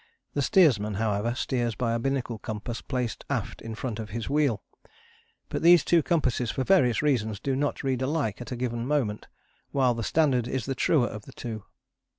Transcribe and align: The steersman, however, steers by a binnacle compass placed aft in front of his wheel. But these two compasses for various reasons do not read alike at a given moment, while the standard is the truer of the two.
The 0.33 0.41
steersman, 0.41 0.95
however, 0.95 1.35
steers 1.35 1.75
by 1.75 1.93
a 1.93 1.99
binnacle 1.99 2.39
compass 2.39 2.81
placed 2.81 3.23
aft 3.29 3.61
in 3.61 3.75
front 3.75 3.99
of 3.99 4.09
his 4.09 4.31
wheel. 4.31 4.63
But 5.47 5.61
these 5.61 5.85
two 5.85 6.01
compasses 6.01 6.49
for 6.49 6.63
various 6.63 7.03
reasons 7.03 7.39
do 7.39 7.55
not 7.55 7.83
read 7.83 8.01
alike 8.01 8.41
at 8.41 8.51
a 8.51 8.55
given 8.55 8.87
moment, 8.87 9.27
while 9.69 9.93
the 9.93 10.01
standard 10.01 10.47
is 10.47 10.65
the 10.65 10.73
truer 10.73 11.05
of 11.05 11.25
the 11.25 11.33
two. 11.33 11.65